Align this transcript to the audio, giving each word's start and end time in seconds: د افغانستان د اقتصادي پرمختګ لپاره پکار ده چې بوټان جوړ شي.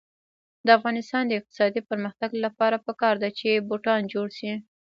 د 0.65 0.67
افغانستان 0.77 1.23
د 1.27 1.31
اقتصادي 1.39 1.81
پرمختګ 1.89 2.29
لپاره 2.45 2.83
پکار 2.87 3.15
ده 3.23 3.29
چې 3.39 3.65
بوټان 3.67 4.01
جوړ 4.13 4.27
شي. 4.39 4.53